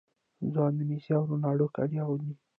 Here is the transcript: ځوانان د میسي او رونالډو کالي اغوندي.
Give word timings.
ځوانان 0.53 0.75
د 0.85 0.87
میسي 0.89 1.11
او 1.17 1.23
رونالډو 1.31 1.73
کالي 1.75 1.97
اغوندي. 2.03 2.33